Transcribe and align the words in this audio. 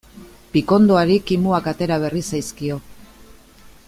Pikondoari 0.53 1.17
kimuak 1.31 1.69
atera 1.73 1.99
berri 2.05 2.23
zaizkio. 2.31 2.79